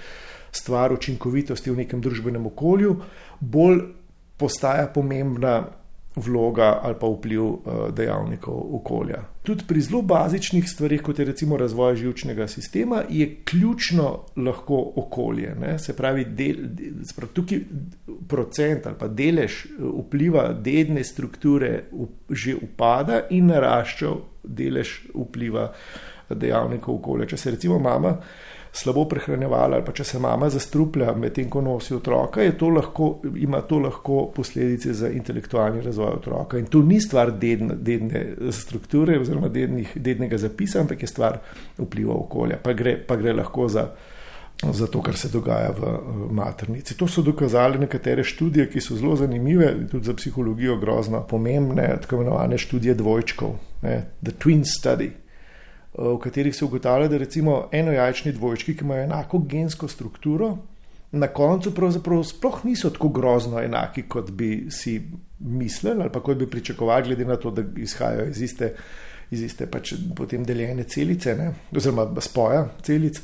[0.53, 2.97] stvar učinkovitosti v nekem družbenem okolju,
[3.41, 3.83] bolj
[4.39, 5.65] postaja pomembna
[6.19, 7.61] vloga ali pa vpliv uh,
[7.95, 9.23] dejavnikov okolja.
[9.43, 15.55] Tudi pri zelo bazičnih stvarih, kot je recimo razvoj žilčnega sistema, je ključno lahko okolje.
[15.61, 15.79] Ne?
[15.79, 16.57] Se pravi, del,
[17.05, 17.61] se pravi, tukaj
[18.29, 21.85] procent ali pa delež eh, vpliva dedne strukture
[22.31, 24.13] že upada in narašča
[24.45, 25.73] delež vpliva
[26.31, 27.27] dejavnikov okolja.
[27.27, 28.17] Če se recimo mama
[28.79, 33.61] slabo prehranjevala, ali pa če se mama zastruplja medtem, ko nosi otroka, to lahko, ima
[33.67, 36.59] to lahko posledice za intelektualni razvoj otroka.
[36.59, 41.41] In to ni stvar dedne, dedne strukture oziroma dednih, dednega zapisa, ampak je stvar
[41.79, 42.61] vpliva okolja.
[42.63, 43.89] Pa gre, pa gre lahko za.
[44.59, 46.97] Za to, kar se dogaja v maternici.
[46.99, 51.87] To so dokazali nekatere študije, ki so zelo zanimive in tudi za psihologijo grozno pomembne,
[52.03, 53.53] tako imenovane študije dvojčkov,
[53.87, 55.13] ne, The Twin Study
[55.99, 60.57] v katerih se ugotavlja, da recimo enojajčni dvojčki, ki imajo enako gensko strukturo,
[61.13, 65.01] na koncu pravzaprav sploh niso tako grozno enaki, kot bi si
[65.39, 68.75] mislili ali pa kot bi pričakovali, glede na to, da izhajajo iz iste,
[69.31, 71.53] iz iste pač potem deljene celice, ne?
[71.77, 73.21] oziroma spoja celic.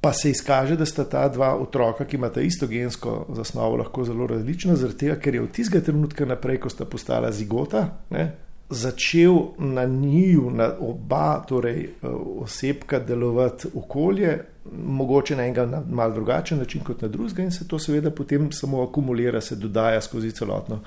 [0.00, 4.26] Pa se izkaže, da sta ta dva otroka, ki imata isto gensko zasnovo, lahko zelo
[4.26, 8.30] različna, zaradi tega, ker je od tistega trenutka naprej, ko sta postala zigota, ne,
[8.70, 12.06] začel na njiju, na oba, torej eh,
[12.40, 14.38] osebka, delovati okolje,
[14.86, 18.82] mogoče na enega malo drugačen način kot na drugega, in se to seveda potem samo
[18.82, 20.80] akumulira, se dodaja skozi celotno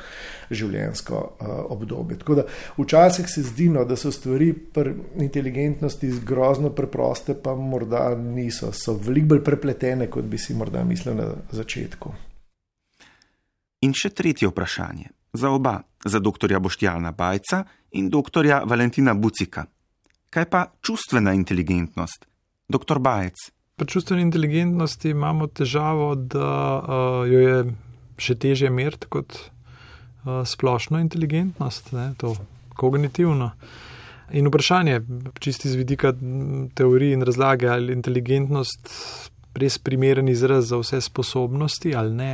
[0.52, 2.17] življenjsko uh, obdobje.
[2.19, 2.43] Tako da
[2.78, 8.93] včasih se zdi, no, da so stvari pri inteligentnosti grozno preproste, pa morda niso, so
[8.93, 12.13] veliko bolj prepletene, kot bi si morda mislili na začetku.
[13.82, 16.60] In še tretje vprašanje za oba, za dr.
[16.60, 18.46] Boštjana Bajca in dr.
[18.65, 19.65] Valentina Bucika.
[20.30, 22.26] Kaj pa čustvena inteligentnost,
[22.69, 23.00] dr.
[23.00, 23.36] Bajec?
[23.76, 27.58] Pri čustveni inteligentnosti imamo težavo, da uh, jo je
[28.17, 32.36] še težje meriti kot uh, splošno inteligentnost, ne, to
[32.78, 33.52] kognitivno.
[34.34, 35.02] In vprašanje,
[35.39, 36.13] čisti z vidika
[36.74, 38.89] teorije in razlage, ali je inteligentnost
[39.58, 42.32] res primeren izraz za vse sposobnosti ali ne,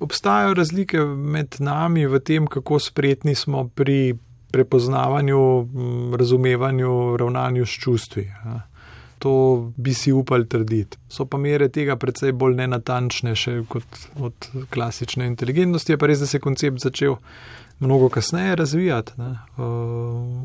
[0.00, 4.14] obstajajo razlike med nami v tem, kako spretni smo pri
[4.52, 5.40] prepoznavanju,
[6.16, 8.28] razumevanju, ravnanju s čustvi.
[9.18, 9.32] To
[9.76, 10.98] bi si upali trditi.
[11.08, 13.34] So pa mere tega precej bolj nenatančne
[13.68, 15.92] kot od klasične inteligentnosti.
[15.92, 17.16] Je pa res, da se je koncept začel
[17.80, 19.12] mnogo kasneje razvijati.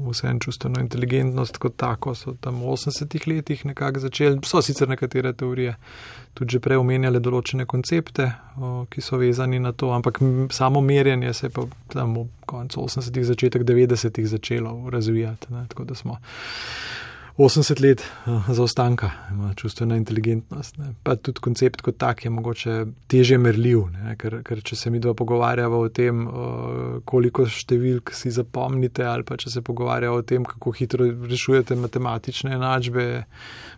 [0.10, 4.40] Vse čustveno inteligentnost kot tako so tam v 80-ih letih nekako začeli.
[4.44, 5.76] So sicer nekatere teorije
[6.34, 8.32] tudi že prej omenjale določene koncepte,
[8.90, 10.20] ki so vezani na to, ampak
[10.52, 15.54] samo merjenje se je pa tam v koncu 80-ih, začetek 90-ih začelo razvijati.
[15.54, 15.66] Ne?
[15.70, 16.18] Tako da smo
[17.40, 20.78] 80 let eh, zaostanka, ima čustvena inteligentnost.
[20.78, 20.94] Ne.
[21.04, 22.74] Pa tudi koncept kot tak je mogoče
[23.08, 23.86] teže merljiv,
[24.20, 29.24] ker, ker če se mi dva pogovarjava o tem, eh, koliko številk si zapomnite, ali
[29.24, 33.08] pa če se pogovarjava o tem, kako hitro rešujete matematične enačbe,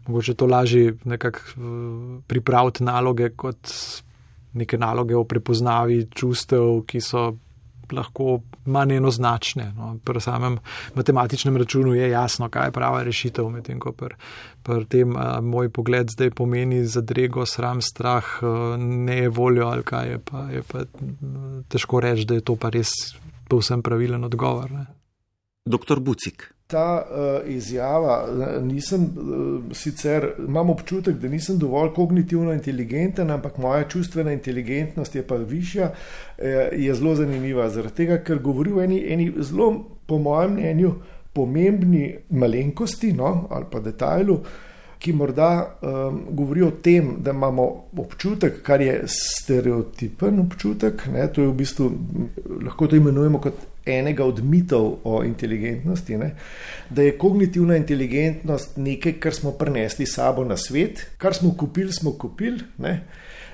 [0.07, 3.77] mogoče to lažje nekako eh, pripraviti naloge kot
[4.57, 7.29] neke naloge o prepoznavi čustev, ki so
[7.93, 9.71] lahko manj enoznačne.
[9.77, 9.95] No.
[10.03, 10.59] Pri samem
[10.95, 14.15] matematičnem računu je jasno, kaj je prava rešitev, medtem ko pri,
[14.63, 19.83] pri tem a, moj pogled zdaj pomeni zadrego, sram, strah, a, ne je voljo ali
[19.83, 20.85] kaj je pa, je pa
[21.69, 22.93] težko reči, da je to pa res
[23.49, 24.71] povsem pravilen odgovor.
[24.71, 24.85] Ne.
[25.65, 28.15] Doktor Bucik, ta uh, izjava,
[28.63, 35.23] nisem uh, sicer, imam občutek, da nisem dovolj kognitivno inteligenten, ampak moja čustvena inteligentnost je
[35.27, 37.69] pa višja, uh, je zelo zanimiva.
[37.69, 39.73] Zaradi tega, ker govori o eni, eni zelo,
[40.07, 40.95] po mojem mnenju,
[41.33, 44.39] pomembni malenkosti no, ali pa detajlu.
[45.01, 47.63] Ki morda um, govori o tem, da imamo
[47.97, 51.87] občutek, kar je stereotipen občutek, ne, to je v bistvu,
[52.67, 56.35] lahko to imenujemo kot enega od mitov o inteligentnosti, ne?
[56.89, 62.11] da je kognitivna inteligentnost nekaj, kar smo prenesli sabo na svet, kar smo kupili, smo
[62.11, 62.59] kupili.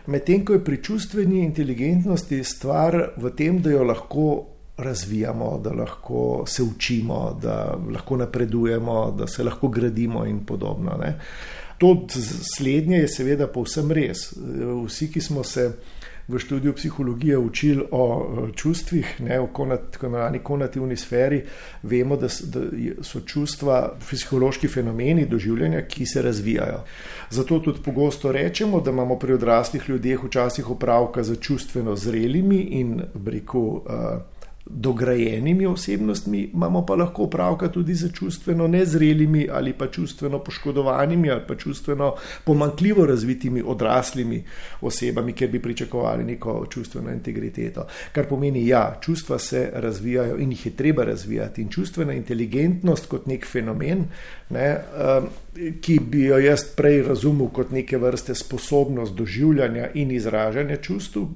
[0.07, 4.45] Medtem ko je pri čustveni inteligentnosti stvar v tem, da jo lahko
[4.77, 10.97] razvijamo, da lahko se učimo, da lahko napredujemo, da se lahko gradimo in podobno.
[11.01, 11.19] Ne?
[11.77, 12.07] To
[12.57, 14.33] slednje je seveda povsem res.
[14.85, 15.71] Vsi, ki smo se
[16.27, 19.47] v študiju psihologije učili o eh, čustvih, ne o
[20.03, 21.43] imenovani konativni sferi,
[21.83, 22.29] vemo, da
[23.01, 26.83] so čustva psihološki fenomeni doživljanja, ki se razvijajo.
[27.29, 33.01] Zato tudi pogosto rečemo, da imamo pri odraslih ljudeh včasih opravka z čustveno zrelimi in
[33.13, 33.81] breku.
[34.69, 41.41] Dograjenimi osebnostmi, imamo pa lahko opravka tudi z čustveno nezrelimi ali pa čustveno poškodovanimi ali
[41.47, 44.43] pa čustveno pomankljivo razvitimi odraslimi
[44.81, 47.87] osebami, ker bi pričakovali neko čustveno integriteto.
[48.11, 51.61] Kar pomeni, ja, čustva se razvijajo in jih je treba razvijati.
[51.61, 54.05] In čustvena inteligentnost kot nek fenomen,
[54.49, 55.29] ne, um,
[55.81, 61.29] ki bi jo jaz prej razumel kot neke vrste sposobnost doživljanja in izražanja čustv, uh,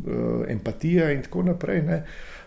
[0.48, 1.82] empatija in tako naprej.
[1.82, 2.04] Ne,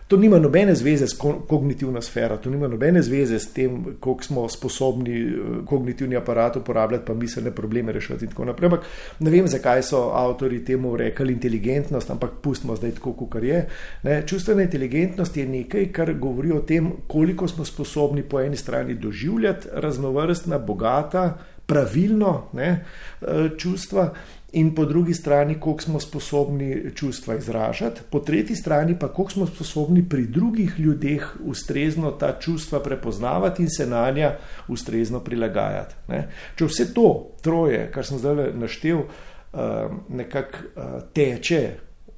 [0.07, 4.49] To nima nobene zveze s kognitivno sfero, to nima nobene zveze s tem, koliko smo
[4.49, 5.31] sposobni eh,
[5.65, 8.67] kognitivni aparat uporabljati, pa miselne probleme rešiti in tako naprej.
[8.67, 8.85] Ampak
[9.19, 13.65] ne vem, zakaj so avtori temu rekli inteligentnost, ampak pustimo zdaj tako, kot je.
[14.03, 18.93] Ne, čustvena inteligentnost je nekaj, kar govori o tem, koliko smo sposobni po eni strani
[18.93, 22.85] doživljati raznovrstna, bogata, pravilno ne,
[23.21, 24.13] eh, čustva
[24.55, 29.47] in po drugi strani, koliko smo sposobni čustva izražati, po tretji strani pa, koliko smo
[29.47, 34.35] sposobni pri drugih ljudeh ustrezno ta čustva prepoznavati in se na nja
[34.67, 35.95] ustrezno prilagajati.
[36.07, 36.27] Ne.
[36.55, 41.63] Če vse to troje, kar sem zdaj naštel, eh, nekako eh, teče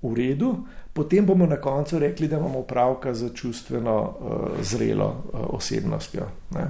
[0.01, 0.55] v redu,
[0.93, 6.29] potem bomo na koncu rekli, da imamo opravka z čustveno eh, zrelo osebnostjo.
[6.53, 6.69] Ne.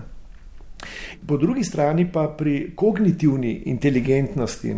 [1.28, 4.74] Po drugi strani pa pri kognitivni inteligentnosti,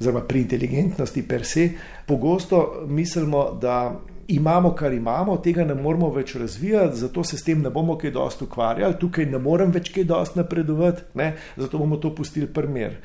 [0.00, 1.70] oziroma pri inteligentnosti per se,
[2.06, 7.62] pogosto mislimo, da imamo, kar imamo, tega ne moramo več razvijati, zato se s tem
[7.62, 11.34] ne bomo kaj dosti ukvarjali, tukaj ne morem več kaj dosti napredovati, ne?
[11.56, 12.98] zato bomo to pustili primer.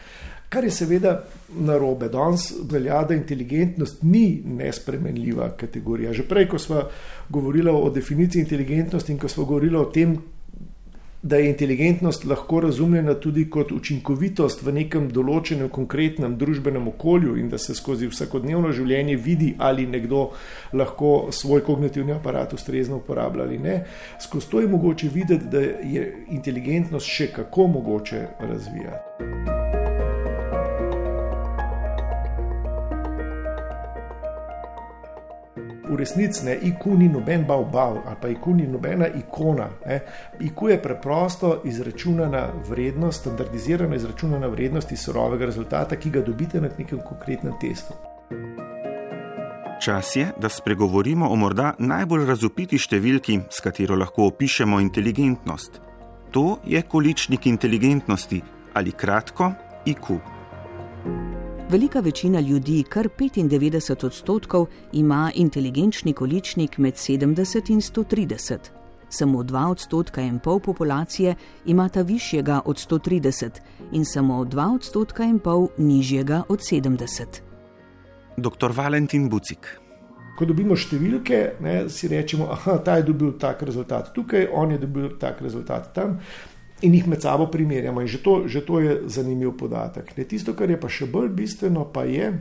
[0.50, 1.12] Kar je seveda
[1.62, 2.08] narobe.
[2.10, 6.14] Danes velja, da inteligentnost ni nespremenljiva kategorija.
[6.14, 6.82] Že prej, ko smo
[7.30, 10.18] govorili o definiciji inteligentnosti in ko smo govorili o tem,
[11.22, 17.50] da je inteligentnost lahko razumljena tudi kot učinkovitost v nekem določenem konkretnem družbenem okolju in
[17.52, 20.30] da se skozi vsakodnevno življenje vidi, ali nekdo
[20.74, 23.78] lahko svoj kognitivni aparat ustrezno uporablja ali ne.
[24.20, 29.59] Skozi to je mogoče videti, da je inteligentnost še kako mogoče razvijati.
[35.90, 39.70] V resnici ne, IQ ni noben bav-bav ali pa IQ ni nobena ikona.
[39.86, 40.00] Ne.
[40.40, 46.70] IQ je preprosto izračunana vrednost, standardizirana izračunana vrednost iz surovega rezultata, ki ga dobite na
[46.78, 47.94] nekem konkretnem testu.
[49.80, 55.80] Čas je, da spregovorimo o morda najbolj razupiti številki, s katero lahko opišemo inteligentnost.
[56.36, 58.42] To je količnik inteligentnosti
[58.74, 59.54] ali kratko
[59.86, 60.39] IQ.
[61.70, 68.58] Velika večina ljudi, kar 95 odstotkov, ima inteligenčni količnik med 70 in 130.
[69.10, 73.50] Samo 2 odstotka in pol populacije imata višjega od 130
[73.92, 77.26] in samo 2 odstotka in pol nižjega od 70.
[78.38, 78.72] Dr.
[78.72, 79.80] Valentin Bucik.
[80.38, 84.78] Ko dobimo številke, ne, si rečemo, da ta je dobil tak rezultat tukaj, on je
[84.78, 86.18] dobil tak rezultat tam
[86.82, 88.02] in jih med sabo primerjamo.
[88.02, 90.18] In že to, že to je zanimiv podatek.
[90.18, 92.34] Ne, tisto, kar je pa še bolj bistveno, pa je,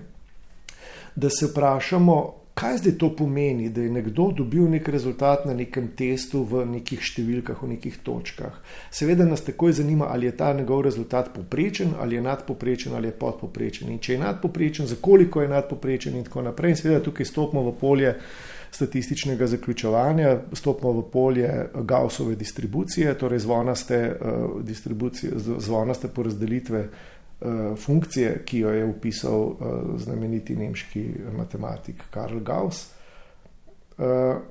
[1.17, 2.19] da se vprašamo,
[2.59, 7.03] kaj zdaj to pomeni, da je nekdo dobil nek rezultat na nekem testu v nekih
[7.03, 8.57] številkah, v nekih točkah.
[8.91, 13.19] Seveda nas takoj zanima, ali je ta njegov rezultat poprečen, ali je nadpoprečen, ali je
[13.19, 13.93] podpoprečen.
[13.95, 16.75] In če je nadpoprečen, za koliko je nadpoprečen, in tako naprej.
[16.75, 18.15] In seveda tukaj stopimo v polje
[18.71, 28.59] statističnega zaključovanja, stopimo v polje Gaussove distribucije, torej zvonaste, uh, zvonaste porazdelitve uh, funkcije, ki
[28.59, 29.57] jo je upisal uh,
[29.97, 32.99] znameniti nemški matematik Karl Gauss.
[33.99, 34.05] Uh,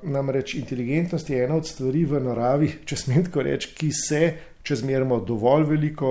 [0.03, 4.21] namreč inteligentnost je ena od stvari v naravi, če smem tako reči, ki se
[4.67, 6.09] če zmerimo dovolj veliko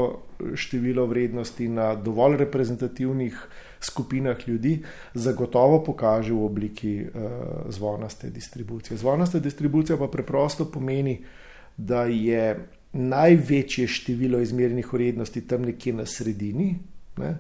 [0.57, 3.37] število vrednosti na dovolj reprezentativnih
[3.85, 4.79] skupinah ljudi,
[5.15, 7.35] zagotovo pokaže v obliki uh,
[7.69, 8.97] zvonaste distribucije.
[8.97, 11.19] Zvonasta distribucija pa preprosto pomeni,
[11.77, 12.57] da je
[12.97, 16.71] največje število izmerjenih vrednosti tam nekje na sredini.
[17.21, 17.37] Ne?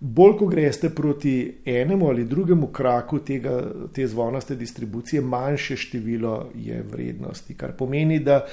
[0.00, 3.62] Bolj, ko greste proti enemu ali drugemu kraku tega,
[3.94, 7.54] te zvonaste distribucije, manjše število je vrednosti.
[7.54, 8.44] Kar pomeni, da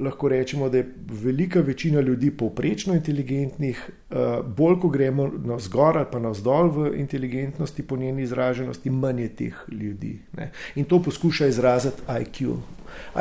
[0.00, 0.88] lahko rečemo, da je
[1.22, 4.16] velika večina ljudi povprečno inteligentnih, eh,
[4.56, 9.22] bolj, ko gremo na zgor ali pa na vzdolj v inteligentnosti, po njeni izraženosti, manj
[9.22, 10.18] je teh ljudi.
[10.36, 10.50] Ne?
[10.74, 12.56] In to poskuša izraziti IQ.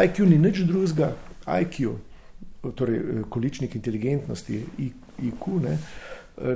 [0.06, 1.16] IQ ni nič drugega,
[1.62, 1.96] IQ
[2.72, 4.64] torej eh, količnik inteligentnosti,
[5.24, 5.78] IQ, ne,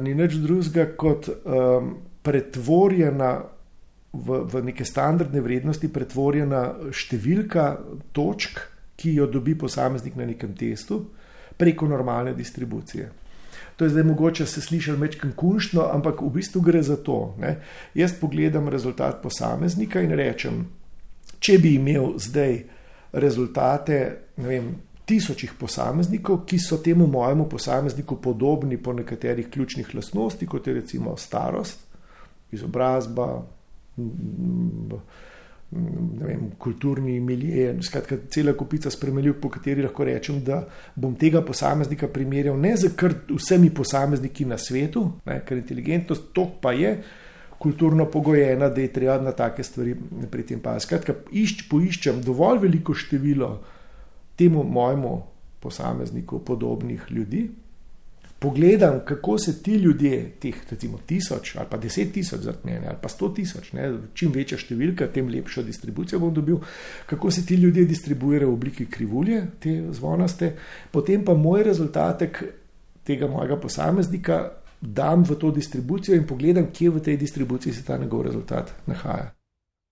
[0.01, 1.93] ni nič drugega kot um,
[2.25, 3.35] pretvorjena
[4.13, 7.69] v, v neke standardne vrednosti, pretvorjena številka
[8.15, 8.59] točk,
[8.97, 11.03] ki jo dobi posameznik na nekem testu,
[11.57, 13.11] preko normalne distribucije.
[13.77, 17.35] To je zdaj mogoče se slišati večkrat kunštno, ampak v bistvu gre za to.
[17.37, 17.59] Ne.
[17.93, 20.63] Jaz pogledam rezultat posameznika in rečem,
[21.39, 22.57] če bi imel zdaj
[23.13, 23.99] rezultate,
[24.41, 24.71] ne vem,
[25.07, 31.15] tisočih posameznikov, ki so temu mojemu posamezniku podobni po nekaterih ključnih lastnostih, kot je recimo
[31.17, 31.79] starost,
[32.51, 33.27] izobrazba,
[36.19, 42.07] vem, kulturni milije, skratka, cela kupica spremenljiv, po kateri lahko rečem, da bom tega posameznika
[42.11, 42.91] primerjal ne z
[43.29, 46.97] vsemi posamezniki na svetu, ne, ker inteligentnost to pa je.
[47.57, 49.95] Kulturno pogojena, da je treba na take stvari
[50.31, 50.85] pri tem paziti.
[50.85, 53.76] Skratka, išč, poiščem dovolj veliko število uh,
[54.37, 55.21] temu mojemu
[55.59, 57.49] posamezniku podobnih ljudi,
[58.39, 63.09] pogledam, kako se ti ljudje, teh recimo tisoč ali pa deset tisoč zrtnjene ali pa
[63.09, 66.61] sto tisoč, ne, čim večja številka, tem lepšo distribucijo bom dobil,
[67.09, 70.53] kako se ti ljudje distribuirajo v obliki krivulje, te zvonaste,
[70.91, 72.43] potem pa moj rezultatek
[73.07, 74.39] tega mojega posameznika
[74.81, 79.31] dam v to distribucijo in pogledam, kje v tej distribuciji se ta njegov rezultat nahaja.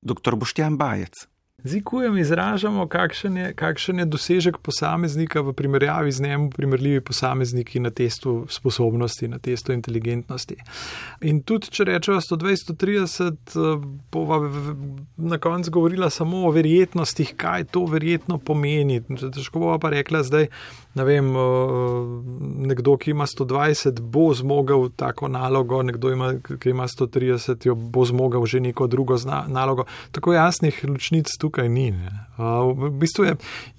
[0.06, 1.26] Doktor Boštjan Bajec.
[1.64, 7.80] Z IQ-jem izražamo, kakšen je, kakšen je dosežek posameznika v primerjavi z njemu, primerljivi posamezniki
[7.80, 10.56] na testu sposobnosti, na testu inteligentnosti.
[11.22, 13.56] In tudi, če rečemo 120-130,
[14.12, 14.42] bova
[15.18, 19.00] na koncu govorila samo o verjetnostih, kaj to verjetno pomeni.
[19.08, 20.52] Težko bova pa rekla zdaj,
[20.96, 21.32] ne vem,
[22.68, 28.06] nekdo, ki ima 120, bo zmogel tako nalogo, nekdo, ima, ki ima 130, jo bo
[28.06, 29.88] zmogel že neko drugo nalogo.
[30.12, 31.90] Tako jasnih ločnic tukaj ni.
[31.96, 32.12] Ne.
[32.76, 33.36] V bistvu je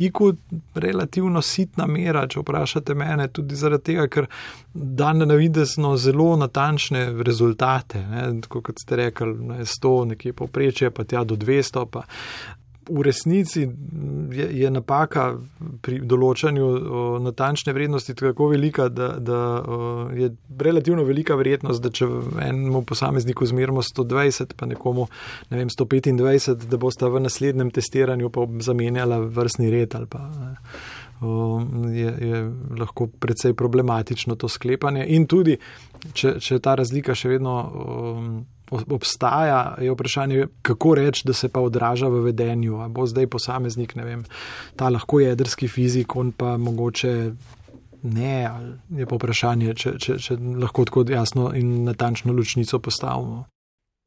[0.07, 0.33] IQ
[0.75, 4.29] relativno sitna mera, če vprašate mene, tudi zaradi tega, ker
[4.73, 9.35] da na navidezno zelo natančne rezultate, ne, kot ste rekli,
[9.67, 11.85] 100, nekje poprečje, pa tja do 200.
[11.93, 12.07] Pa
[12.89, 13.61] v resnici
[14.33, 15.27] je, je napaka
[15.83, 19.79] pri določanju o, natančne vrednosti tako velika, da, da o,
[20.15, 22.09] je relativno velika verjetnost, da če
[22.47, 25.09] enemu posamezniku zmerimo 120, pa nekomu
[25.51, 30.23] ne vem, 125, da boste v naslednjem testiranju pa zamenjala vrstni red ali pa.
[30.37, 30.55] Ne.
[31.97, 32.41] Je, je
[32.77, 35.57] lahko precej problematično to sklepanje, in tudi,
[36.13, 38.35] če, če ta razlika še vedno um,
[38.71, 42.81] obstaja, je vprašanje, kako reči, da se pa odraža v vedenju.
[42.81, 44.25] A bo zdaj posameznik, ne vem,
[44.77, 47.33] ta lahko jedrski fizik, on pa mogoče
[48.03, 48.51] ne,
[48.91, 53.47] je pa vprašanje, če, če, če lahko tako jasno in natančno ločnico postavimo.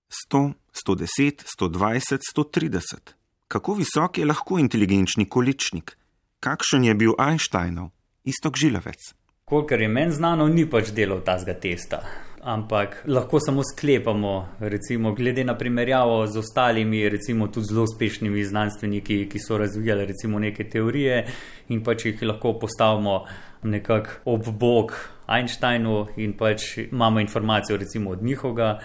[0.10, 0.44] 100,
[0.86, 3.16] 110, 120, 130.
[3.48, 5.98] Kako visok je lahko inteligenčni količnik?
[6.40, 7.92] Kakšen je bil Einsteinov,
[8.24, 9.14] istok žilavec?
[9.50, 12.04] Kolikor je meni znano, ni pač delal tazga testa
[12.44, 19.28] ampak lahko samo sklepamo, recimo, glede na primerjavo z ostalimi, recimo tudi zelo uspešnimi znanstveniki,
[19.30, 21.26] ki so razvijali recimo neke teorije
[21.70, 23.26] in pač jih lahko postavimo
[23.64, 24.94] nekako ob bok
[25.28, 28.80] Einsteinu in pač imamo informacijo recimo od njihovega.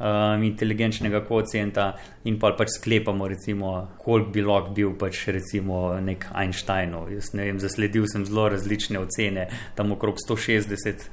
[0.00, 1.90] Um, inteligenčnega kocijenta,
[2.24, 7.10] in pa pač sklepamo, recimo, koliko bi lahko bil pač recimo nek Einsteinov.
[7.12, 9.44] Jaz ne vem, zasledil sem zelo različne ocene,
[9.76, 11.04] tam okrog 160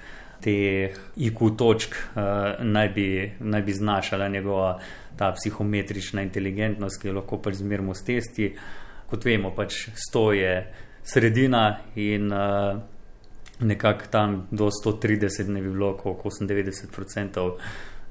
[0.42, 2.22] teh IQ točk uh,
[2.60, 3.08] naj, bi,
[3.40, 4.80] naj bi znašala njegova
[5.18, 8.52] ta psihometrična inteligentnost, ki jo lahko pač zmerimo s testi.
[9.10, 10.54] Kot vemo, pač 100 je
[11.04, 11.66] sredina
[11.96, 12.80] in uh,
[13.60, 17.52] nekako tam do 130 ne bi bilo, koliko 98%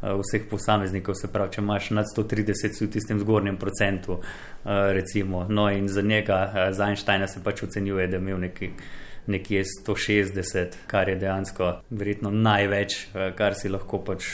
[0.02, 4.20] vseh posameznikov, se pravi, če imaš nad 130, si v tistem zgornjem procentu,
[4.64, 5.46] recimo.
[5.48, 8.72] No, in za njega, za Einsteina, se pač ocenjuje, da je imel nekaj
[9.26, 14.24] nekje 160, kar je dejansko verjetno največ, eh, kar si lahko pač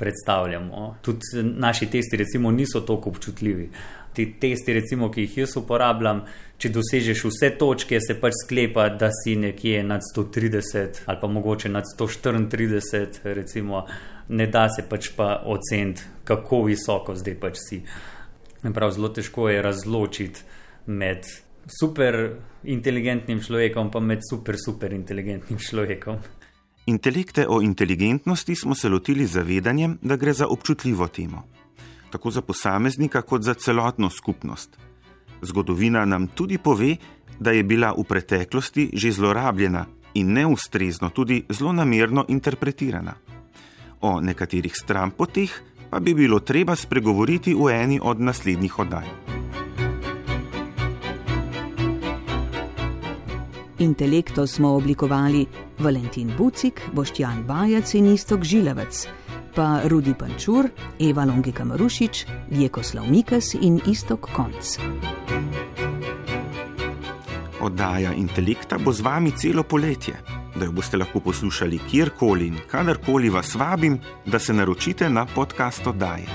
[0.00, 0.96] predstavljamo.
[1.02, 3.70] Tudi naši testi, recimo, niso tako občutljivi.
[4.12, 6.22] Ti testi, recimo, ki jih jaz uporabljam,
[6.58, 11.68] če dosežeš vse točke, se pač sklepa, da si nekje nad 130 ali pa mogoče
[11.68, 13.84] nad 134, recimo,
[14.28, 17.82] ne da se pač pa oceniti, kako visoko zdaj pač si.
[18.74, 20.40] Prav zelo težko je razločiti
[20.86, 21.28] med
[21.70, 26.18] super inteligentnim človekom in med super, super inteligentnim človekom.
[26.86, 31.44] Intelekte o inteligentnosti smo se lotili zavedanjem, da gre za občutljivo temo,
[32.10, 34.76] tako za posameznika, kot za celotno skupnost.
[35.42, 36.96] Zgodovina nam tudi pove,
[37.38, 43.14] da je bila v preteklosti že zlorabljena in neustrezno, tudi zelo namerno interpretirana.
[44.00, 45.50] O nekaterih stranpoteh
[45.90, 49.06] pa bi bilo treba spregovoriti v eni od naslednjih oddaj.
[53.80, 55.46] Intelekto smo oblikovali
[55.78, 59.06] Valentin Bucik, Boštjan Bajac in Istok Žilavec,
[59.54, 60.68] pa Rudi Pančur,
[60.98, 64.76] Eva Longika Marušič, Vjekoslav Mikas in Istok Konc.
[67.60, 70.14] Oddaja intelekta bo z vami celo poletje,
[70.56, 75.86] da jo boste lahko poslušali kjerkoli in kadarkoli vas vabim, da se naročite na podcast
[75.86, 76.28] oddaje.